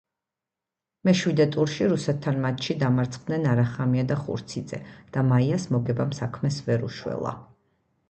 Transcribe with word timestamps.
მეშვიდე 1.09 1.45
ტურში 1.55 1.89
რუსეთთან 1.91 2.41
მატჩში 2.47 2.77
დამარცხდნენ 2.85 3.47
არახამია 3.53 4.09
და 4.15 4.21
ხურციძე 4.25 4.83
და 5.15 5.29
მაიას 5.31 5.71
მოგებამ 5.79 6.21
საქმეს 6.25 6.63
ვერ 6.73 6.93
უშველა. 6.93 7.41